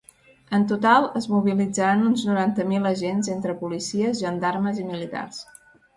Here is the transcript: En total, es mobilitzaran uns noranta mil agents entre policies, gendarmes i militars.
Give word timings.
En 0.57 0.63
total, 0.69 1.03
es 1.19 1.27
mobilitzaran 1.33 2.01
uns 2.11 2.25
noranta 2.29 2.67
mil 2.71 2.89
agents 2.95 3.29
entre 3.37 3.57
policies, 3.61 4.19
gendarmes 4.27 4.81
i 4.85 4.89
militars. 4.93 5.45